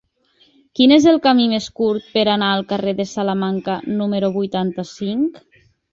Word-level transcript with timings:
Quin 0.77 0.93
és 0.95 1.03
el 1.11 1.19
camí 1.27 1.43
més 1.51 1.67
curt 1.81 2.07
per 2.15 2.23
anar 2.35 2.47
al 2.53 2.65
carrer 2.71 2.95
de 3.03 3.07
Salamanca 3.13 3.79
número 4.01 4.33
vuitanta-cinc? 4.39 5.43